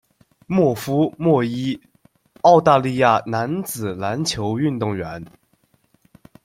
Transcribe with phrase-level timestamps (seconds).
[0.47, 1.79] 默夫·莫伊，
[2.41, 5.23] 澳大利亚男子篮球运动员。